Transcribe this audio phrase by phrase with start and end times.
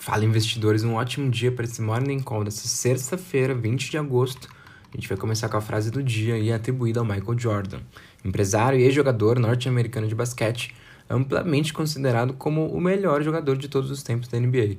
[0.00, 4.48] Fala investidores, um ótimo dia para esse Morning Call dessa sexta-feira, 20 de agosto.
[4.90, 7.80] A gente vai começar com a frase do dia e é atribuída ao Michael Jordan,
[8.24, 10.74] empresário e ex-jogador norte-americano de basquete,
[11.08, 14.78] amplamente considerado como o melhor jogador de todos os tempos da NBA.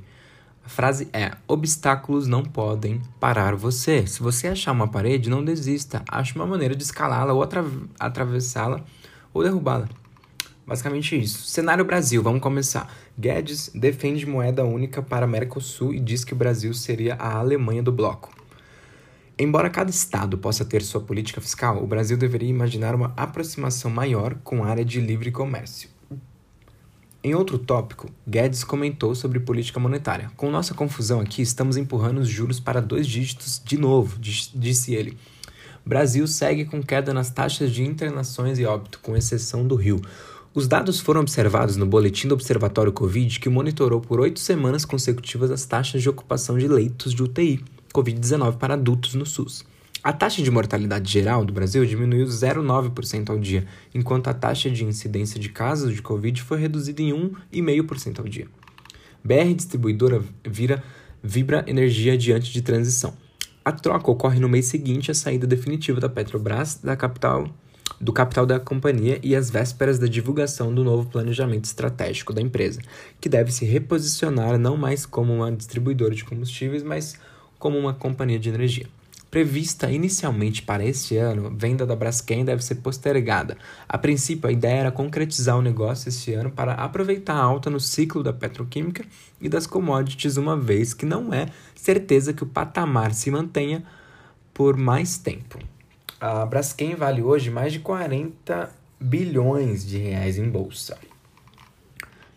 [0.66, 4.08] A frase é: obstáculos não podem parar você.
[4.08, 6.04] Se você achar uma parede, não desista.
[6.10, 7.64] Ache uma maneira de escalá-la ou atra
[8.00, 8.84] atravessá-la
[9.32, 9.88] ou derrubá-la.
[10.66, 11.46] Basicamente isso.
[11.46, 12.94] Cenário Brasil, vamos começar.
[13.18, 17.84] Guedes defende moeda única para a Mercosul e diz que o Brasil seria a Alemanha
[17.84, 18.32] do bloco.
[19.38, 24.36] Embora cada estado possa ter sua política fiscal, o Brasil deveria imaginar uma aproximação maior
[24.44, 25.90] com a área de livre comércio.
[27.24, 30.32] Em outro tópico, Guedes comentou sobre política monetária.
[30.36, 35.18] Com nossa confusão aqui, estamos empurrando os juros para dois dígitos de novo, disse ele.
[35.86, 40.02] Brasil segue com queda nas taxas de internações e óbito, com exceção do Rio.
[40.54, 45.50] Os dados foram observados no boletim do Observatório Covid, que monitorou por oito semanas consecutivas
[45.50, 49.64] as taxas de ocupação de leitos de UTI Covid-19 para adultos no SUS.
[50.04, 54.84] A taxa de mortalidade geral do Brasil diminuiu 0,9% ao dia, enquanto a taxa de
[54.84, 57.14] incidência de casos de Covid foi reduzida em
[57.54, 58.48] 1,5% ao dia.
[59.24, 60.84] BR Distribuidora vira,
[61.24, 63.14] vibra energia diante de transição.
[63.64, 67.48] A troca ocorre no mês seguinte à saída definitiva da Petrobras da capital
[68.02, 72.82] do capital da companhia e às vésperas da divulgação do novo planejamento estratégico da empresa,
[73.20, 77.16] que deve se reposicionar não mais como uma distribuidora de combustíveis, mas
[77.60, 78.88] como uma companhia de energia.
[79.30, 83.56] Prevista inicialmente para este ano, venda da Braskem deve ser postergada.
[83.88, 87.80] A princípio, a ideia era concretizar o negócio este ano para aproveitar a alta no
[87.80, 89.06] ciclo da petroquímica
[89.40, 93.84] e das commodities, uma vez que não é certeza que o patamar se mantenha
[94.54, 95.60] por mais tempo.
[96.22, 98.70] A Braskem vale hoje mais de 40
[99.00, 100.96] bilhões de reais em bolsa.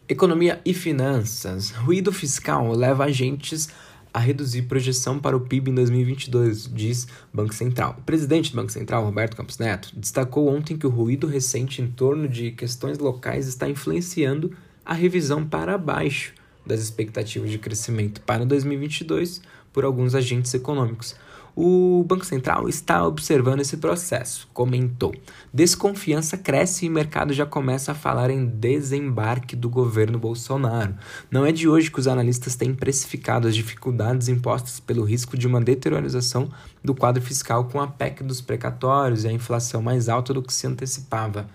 [0.08, 1.70] Economia e finanças.
[1.70, 3.68] Ruído fiscal leva agentes
[4.10, 7.96] a reduzir projeção para o PIB em 2022, diz Banco Central.
[7.98, 11.86] O presidente do Banco Central, Roberto Campos Neto, destacou ontem que o ruído recente em
[11.86, 16.32] torno de questões locais está influenciando a revisão para baixo
[16.64, 19.42] das expectativas de crescimento para 2022
[19.74, 21.14] por alguns agentes econômicos.
[21.56, 25.14] O Banco Central está observando esse processo, comentou.
[25.52, 30.96] Desconfiança cresce e o mercado já começa a falar em desembarque do governo Bolsonaro.
[31.30, 35.46] Não é de hoje que os analistas têm precificado as dificuldades impostas pelo risco de
[35.46, 36.50] uma deteriorização
[36.82, 40.52] do quadro fiscal com a PEC dos precatórios e a inflação mais alta do que
[40.52, 41.46] se antecipava.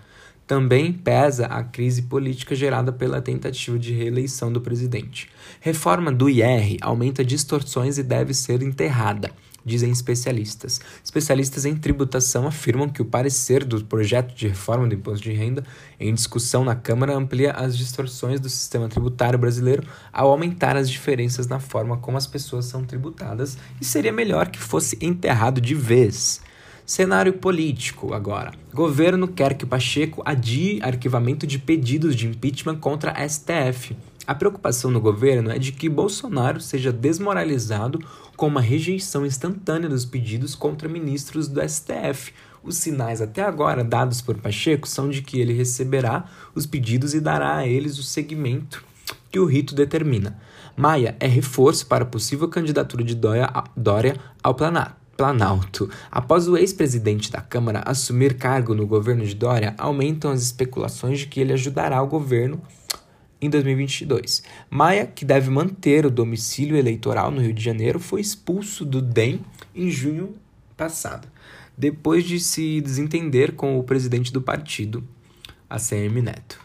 [0.46, 5.28] Também pesa a crise política gerada pela tentativa de reeleição do presidente.
[5.60, 9.30] Reforma do IR aumenta distorções e deve ser enterrada
[9.64, 10.80] dizem especialistas.
[11.04, 15.64] Especialistas em tributação afirmam que o parecer do projeto de reforma do imposto de renda
[15.98, 21.46] em discussão na Câmara amplia as distorções do sistema tributário brasileiro ao aumentar as diferenças
[21.46, 26.40] na forma como as pessoas são tributadas e seria melhor que fosse enterrado de vez.
[26.90, 28.50] Cenário político agora.
[28.74, 33.96] Governo quer que Pacheco adie arquivamento de pedidos de impeachment contra a STF.
[34.30, 37.98] A preocupação no governo é de que Bolsonaro seja desmoralizado
[38.36, 42.32] com uma rejeição instantânea dos pedidos contra ministros do STF.
[42.62, 47.18] Os sinais até agora dados por Pacheco são de que ele receberá os pedidos e
[47.18, 48.84] dará a eles o segmento
[49.32, 50.38] que o rito determina.
[50.76, 53.50] Maia é reforço para a possível candidatura de Dória
[54.44, 54.54] ao
[55.16, 55.90] Planalto.
[56.08, 61.26] Após o ex-presidente da Câmara assumir cargo no governo de Dória, aumentam as especulações de
[61.26, 62.62] que ele ajudará o governo
[63.40, 64.42] em 2022.
[64.68, 69.40] Maia, que deve manter o domicílio eleitoral no Rio de Janeiro, foi expulso do DEM
[69.74, 70.34] em junho
[70.76, 71.28] passado,
[71.76, 75.02] depois de se desentender com o presidente do partido,
[75.68, 76.60] ACM Neto.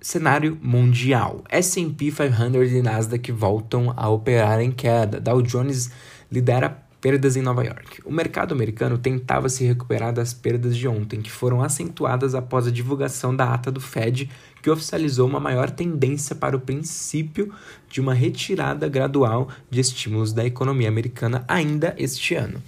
[0.00, 5.20] Cenário mundial: S&P 500 e Nasdaq voltam a operar em queda.
[5.20, 5.90] Dow Jones
[6.30, 8.02] lidera Perdas em Nova York.
[8.04, 12.72] O mercado americano tentava se recuperar das perdas de ontem, que foram acentuadas após a
[12.72, 14.28] divulgação da ata do Fed,
[14.60, 17.52] que oficializou uma maior tendência para o princípio
[17.88, 22.60] de uma retirada gradual de estímulos da economia americana ainda este ano.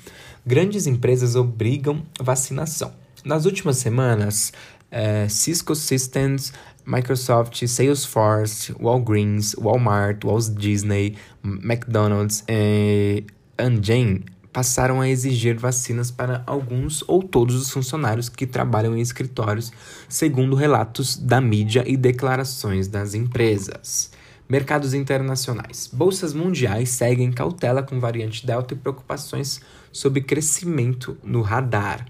[0.46, 2.92] Grandes empresas obrigam vacinação.
[3.24, 4.52] Nas últimas semanas,
[4.90, 6.52] é, Cisco Systems,
[6.86, 13.24] Microsoft, Salesforce, Walgreens, Walmart, Walt Disney, McDonald's e
[13.60, 19.72] Angen passaram a exigir vacinas para alguns ou todos os funcionários que trabalham em escritórios,
[20.08, 24.10] segundo relatos da mídia e declarações das empresas.
[24.48, 25.88] Mercados internacionais.
[25.92, 29.60] Bolsas mundiais seguem cautela com variante Delta e preocupações
[29.92, 32.04] sobre crescimento no radar.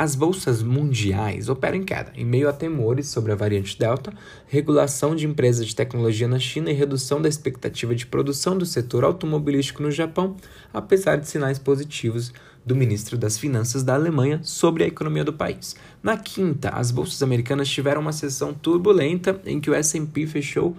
[0.00, 4.10] As bolsas mundiais operam em queda, em meio a temores sobre a variante Delta,
[4.46, 9.04] regulação de empresas de tecnologia na China e redução da expectativa de produção do setor
[9.04, 10.38] automobilístico no Japão,
[10.72, 12.32] apesar de sinais positivos
[12.64, 15.76] do ministro das Finanças da Alemanha sobre a economia do país.
[16.02, 20.74] Na quinta, as bolsas americanas tiveram uma sessão turbulenta em que o S&P fechou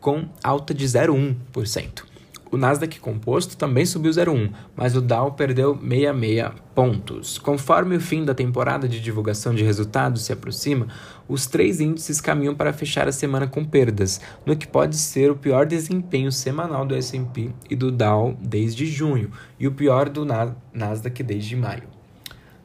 [0.00, 2.15] com alta de 0,1%.
[2.50, 7.38] O Nasdaq composto também subiu 0,1, mas o Dow perdeu 66 pontos.
[7.38, 10.86] Conforme o fim da temporada de divulgação de resultados se aproxima,
[11.26, 15.36] os três índices caminham para fechar a semana com perdas, no que pode ser o
[15.36, 20.24] pior desempenho semanal do S&P e do Dow desde junho e o pior do
[20.72, 21.96] Nasdaq desde maio.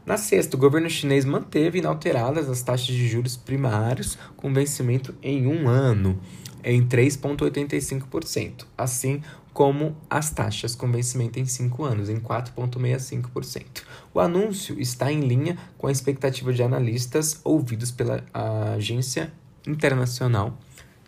[0.05, 5.45] Na sexta, o governo chinês manteve inalteradas as taxas de juros primários com vencimento em
[5.45, 6.19] um ano,
[6.63, 8.65] em 3,85%.
[8.77, 9.21] Assim,
[9.61, 13.83] como as taxas com vencimento em 5 anos, em 4,65%.
[14.11, 19.31] O anúncio está em linha com a expectativa de analistas ouvidos pela agência
[19.67, 20.57] internacional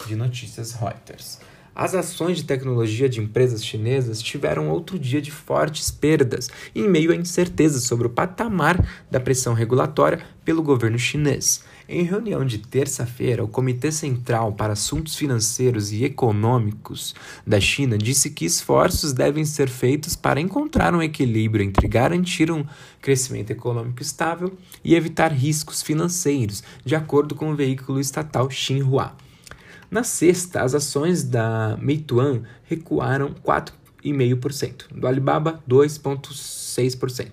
[0.05, 1.39] de notícias Reuters.
[1.73, 7.11] As ações de tecnologia de empresas chinesas tiveram outro dia de fortes perdas, em meio
[7.11, 11.63] à incerteza sobre o patamar da pressão regulatória pelo governo chinês.
[11.88, 17.13] Em reunião de terça-feira, o Comitê Central para Assuntos Financeiros e Econômicos
[17.45, 22.65] da China disse que esforços devem ser feitos para encontrar um equilíbrio entre garantir um
[23.01, 29.13] crescimento econômico estável e evitar riscos financeiros, de acordo com o veículo estatal Xinhua.
[29.91, 37.27] Na sexta, as ações da Meituan recuaram 4,5%, do Alibaba 2,6%,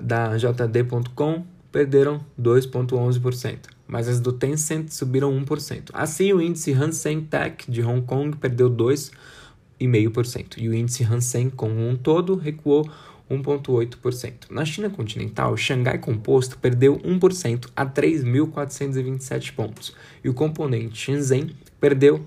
[0.00, 5.90] da JD.com perderam 2,11%, mas as do Tencent subiram 1%.
[5.92, 11.20] Assim, o índice Hang Seng Tech de Hong Kong perdeu 2,5% e o índice Hang
[11.20, 12.88] Seng como um todo recuou
[13.28, 14.50] 1,8%.
[14.50, 19.92] Na China continental, o Xangai Composto perdeu 1% a 3.427 pontos
[20.22, 22.24] e o componente Shenzhen perdeu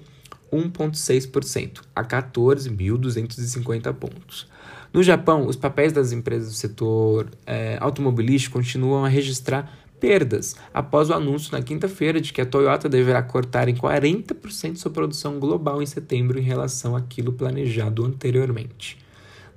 [0.52, 4.46] 1,6% a 14.250 pontos.
[4.94, 11.10] No Japão, os papéis das empresas do setor é, automobilístico continuam a registrar perdas após
[11.10, 15.82] o anúncio na quinta-feira de que a Toyota deverá cortar em 40% sua produção global
[15.82, 18.98] em setembro em relação àquilo planejado anteriormente.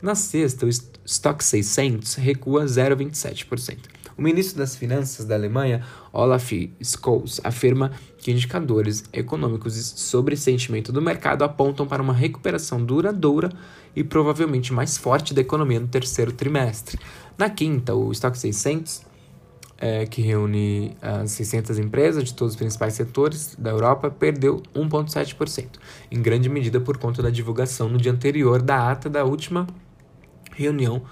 [0.01, 0.69] Na sexta, o
[1.05, 4.00] Stock 600 recua 0,27%.
[4.21, 5.83] O ministro das Finanças da Alemanha,
[6.13, 6.53] Olaf
[6.85, 13.51] Scholz, afirma que indicadores econômicos sobre sentimento do mercado apontam para uma recuperação duradoura
[13.97, 17.01] e provavelmente mais forte da economia no terceiro trimestre.
[17.39, 19.07] Na quinta, o Stock 600
[19.79, 25.79] é, que reúne as 600 empresas de todos os principais setores da Europa, perdeu 1,7%,
[26.11, 29.67] em grande medida por conta da divulgação no dia anterior da ata da última
[30.55, 31.05] reunião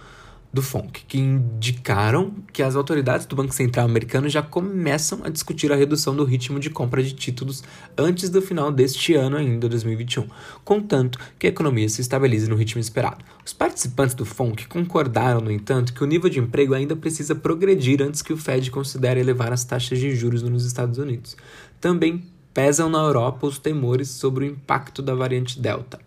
[0.52, 5.70] do FONC, que indicaram que as autoridades do Banco Central americano já começam a discutir
[5.70, 7.62] a redução do ritmo de compra de títulos
[7.96, 10.26] antes do final deste ano ainda, 2021,
[10.64, 13.24] contanto que a economia se estabilize no ritmo esperado.
[13.44, 18.02] Os participantes do FONC concordaram, no entanto, que o nível de emprego ainda precisa progredir
[18.02, 21.36] antes que o Fed considere elevar as taxas de juros nos Estados Unidos.
[21.80, 22.24] Também
[22.54, 26.00] pesam na Europa os temores sobre o impacto da variante Delta.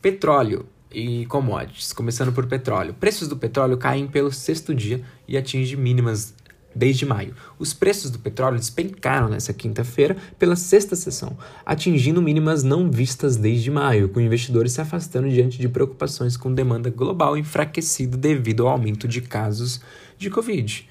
[0.00, 2.94] Petróleo e commodities, começando por petróleo.
[2.94, 6.34] Preços do petróleo caem pelo sexto dia e atingem mínimas
[6.74, 7.34] desde maio.
[7.58, 13.70] Os preços do petróleo despencaram nessa quinta-feira pela sexta sessão, atingindo mínimas não vistas desde
[13.70, 19.06] maio, com investidores se afastando diante de preocupações com demanda global enfraquecida devido ao aumento
[19.06, 19.80] de casos
[20.18, 20.88] de Covid.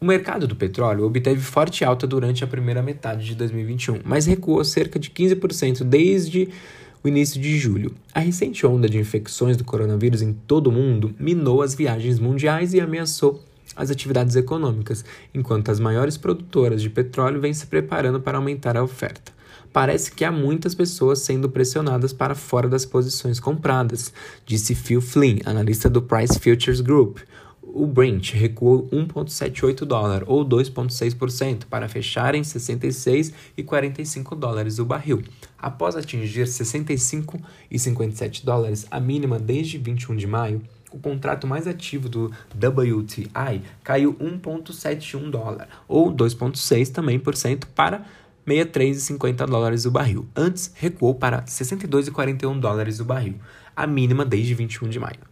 [0.00, 4.64] O mercado do petróleo obteve forte alta durante a primeira metade de 2021, mas recuou
[4.64, 6.48] cerca de 15% desde
[7.02, 7.94] o início de julho.
[8.14, 12.74] A recente onda de infecções do coronavírus em todo o mundo minou as viagens mundiais
[12.74, 13.42] e ameaçou
[13.74, 15.04] as atividades econômicas,
[15.34, 19.32] enquanto as maiores produtoras de petróleo vêm se preparando para aumentar a oferta.
[19.72, 24.12] Parece que há muitas pessoas sendo pressionadas para fora das posições compradas,
[24.44, 27.18] disse Phil Flynn, analista do Price Futures Group
[27.74, 35.22] o Brent recuou 1,78 dólar ou 2,6% para fechar em 66,45 dólares o barril,
[35.58, 40.60] após atingir 65,57 dólares, a mínima desde 21 de maio.
[40.92, 48.04] O contrato mais ativo do WTI caiu 1,71 dólar ou 2,6 também por cento para
[48.46, 50.28] 63,50 dólares o barril.
[50.36, 53.36] Antes recuou para 62,41 dólares o barril,
[53.74, 55.31] a mínima desde 21 de maio.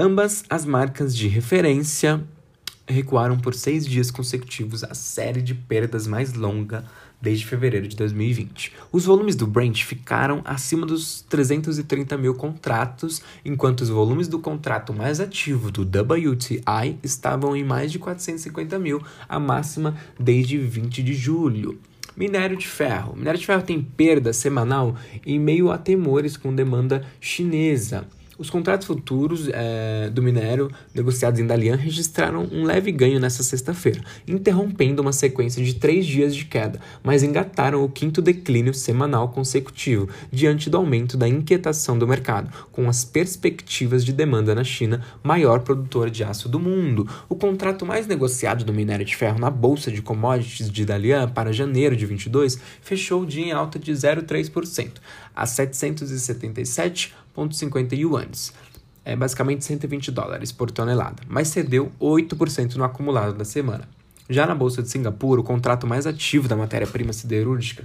[0.00, 2.22] Ambas as marcas de referência
[2.86, 6.84] recuaram por seis dias consecutivos a série de perdas mais longa
[7.20, 8.74] desde fevereiro de 2020.
[8.92, 14.94] Os volumes do Brent ficaram acima dos 330 mil contratos, enquanto os volumes do contrato
[14.94, 21.12] mais ativo do WTI estavam em mais de 450 mil, a máxima desde 20 de
[21.12, 21.76] julho.
[22.16, 23.16] Minério de ferro.
[23.16, 24.94] Minério de ferro tem perda semanal
[25.26, 28.06] em meio a temores com demanda chinesa.
[28.38, 34.00] Os contratos futuros é, do minério negociados em Dalian registraram um leve ganho nesta sexta-feira,
[34.28, 40.08] interrompendo uma sequência de três dias de queda, mas engataram o quinto declínio semanal consecutivo,
[40.30, 45.60] diante do aumento da inquietação do mercado, com as perspectivas de demanda na China, maior
[45.60, 47.08] produtora de aço do mundo.
[47.28, 51.52] O contrato mais negociado do minério de ferro na Bolsa de Commodities de Dalian para
[51.52, 54.92] janeiro de 22 fechou o dia em alta de 0,3%,
[55.34, 58.52] a 777 1,50 yuans,
[59.04, 63.88] é basicamente 120 dólares por tonelada, mas cedeu 8% no acumulado da semana.
[64.28, 67.84] Já na Bolsa de Singapura, o contrato mais ativo da matéria-prima siderúrgica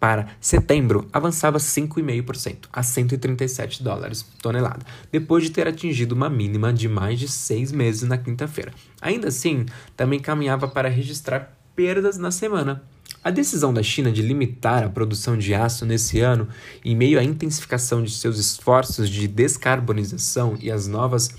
[0.00, 6.72] para setembro avançava 5,5% a 137 dólares por tonelada, depois de ter atingido uma mínima
[6.72, 8.74] de mais de seis meses na quinta-feira.
[9.00, 9.64] Ainda assim,
[9.96, 12.82] também caminhava para registrar perdas na semana,
[13.22, 16.46] a decisão da China de limitar a produção de aço nesse ano,
[16.84, 21.30] em meio à intensificação de seus esforços de descarbonização e as novas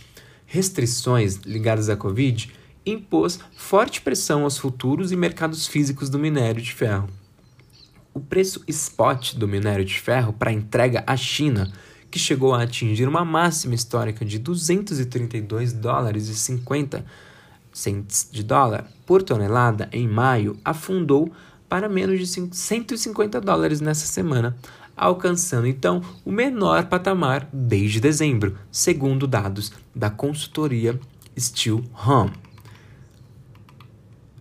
[0.45, 2.51] restrições ligadas à Covid,
[2.85, 7.07] impôs forte pressão aos futuros e mercados físicos do minério de ferro.
[8.13, 11.71] O preço spot do minério de ferro para entrega à China,
[12.09, 17.05] que chegou a atingir uma máxima histórica de 232 dólares e 50
[17.75, 21.31] cents de dólar por tonelada em maio, afundou
[21.67, 24.55] para menos de 150 dólares nessa semana,
[24.95, 30.97] alcançando então o menor patamar desde dezembro, segundo dados da consultoria
[31.37, 32.31] Steel Home.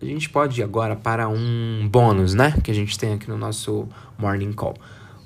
[0.01, 3.37] A gente pode ir agora para um bônus, né, que a gente tem aqui no
[3.37, 3.87] nosso
[4.17, 4.75] Morning Call.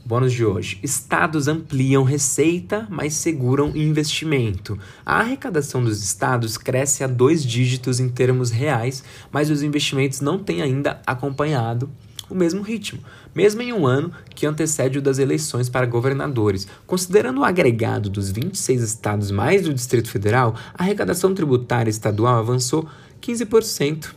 [0.05, 4.77] Bônus de hoje: estados ampliam receita, mas seguram investimento.
[5.05, 10.39] A arrecadação dos estados cresce a dois dígitos em termos reais, mas os investimentos não
[10.39, 11.89] têm ainda acompanhado
[12.29, 12.99] o mesmo ritmo,
[13.33, 16.67] mesmo em um ano que antecede o das eleições para governadores.
[16.85, 22.87] Considerando o agregado dos 26 estados mais do Distrito Federal, a arrecadação tributária estadual avançou
[23.21, 24.13] 15%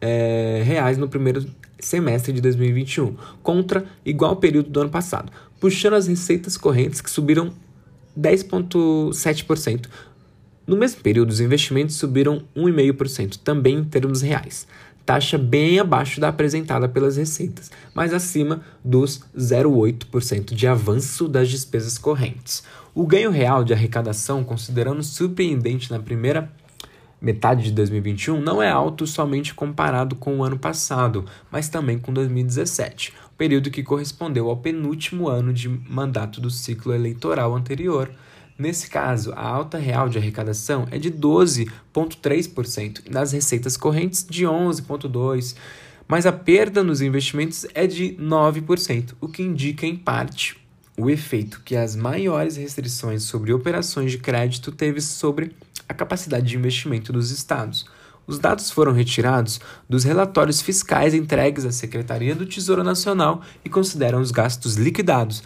[0.00, 1.46] é, reais no primeiro
[1.78, 7.52] semestre de 2021, contra igual período do ano passado, puxando as receitas correntes que subiram
[8.18, 9.86] 10,7%.
[10.66, 14.66] No mesmo período, os investimentos subiram 1,5%, também em termos reais.
[15.06, 21.96] Taxa bem abaixo da apresentada pelas receitas, mas acima dos 0,8% de avanço das despesas
[21.96, 22.62] correntes.
[22.94, 26.52] O ganho real de arrecadação, considerando surpreendente na primeira
[27.20, 32.12] metade de 2021 não é alto somente comparado com o ano passado, mas também com
[32.12, 38.10] 2017, período que correspondeu ao penúltimo ano de mandato do ciclo eleitoral anterior.
[38.58, 44.44] Nesse caso, a alta real de arrecadação é de 12,3% e nas receitas correntes de
[44.44, 45.54] 11,2%,
[46.08, 50.58] mas a perda nos investimentos é de 9%, o que indica, em parte,
[50.98, 55.54] o efeito que as maiores restrições sobre operações de crédito teve sobre
[55.88, 57.86] a capacidade de investimento dos estados.
[58.26, 64.20] Os dados foram retirados dos relatórios fiscais entregues à Secretaria do Tesouro Nacional e consideram
[64.20, 65.42] os gastos liquidados.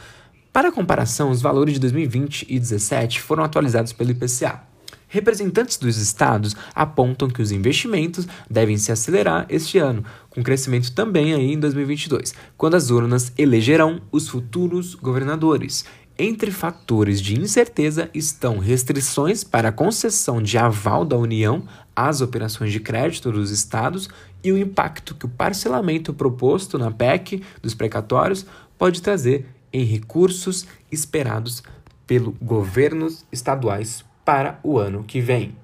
[0.52, 4.72] Para comparação, os valores de 2020 e 2017 foram atualizados pelo IPCA.
[5.12, 11.35] Representantes dos estados apontam que os investimentos devem se acelerar este ano, com crescimento também
[11.35, 15.85] aí em 2022, quando as urnas elegerão os futuros governadores.
[16.19, 21.62] Entre fatores de incerteza estão restrições para a concessão de aval da União
[21.95, 24.09] às operações de crédito dos estados
[24.42, 28.47] e o impacto que o parcelamento proposto na PEC dos precatórios
[28.78, 31.62] pode trazer em recursos esperados
[32.07, 35.57] pelos governos estaduais para o ano que vem.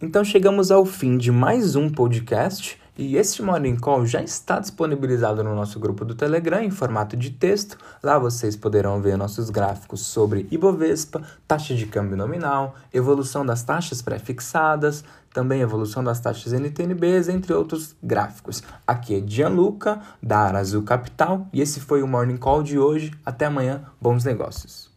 [0.00, 5.42] Então chegamos ao fim de mais um podcast e este Morning Call já está disponibilizado
[5.42, 7.78] no nosso grupo do Telegram em formato de texto.
[8.02, 14.02] Lá vocês poderão ver nossos gráficos sobre Ibovespa, taxa de câmbio nominal, evolução das taxas
[14.02, 18.62] pré-fixadas, também evolução das taxas NTNBs, entre outros gráficos.
[18.86, 23.12] Aqui é Gianluca, da Arazu Capital, e esse foi o Morning Call de hoje.
[23.24, 24.90] Até amanhã, bons negócios.